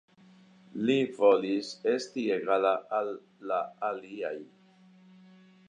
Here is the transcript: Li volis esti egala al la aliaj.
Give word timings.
Li 0.89 0.95
volis 1.17 1.69
esti 1.91 2.25
egala 2.37 2.73
al 3.03 3.13
la 3.53 3.61
aliaj. 3.91 4.35